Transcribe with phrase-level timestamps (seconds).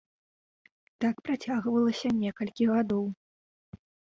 [1.05, 3.05] Так працягвалася некалькі гадоў.